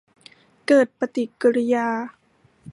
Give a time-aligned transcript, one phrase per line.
[0.67, 1.87] เกิดปฏิกิริยา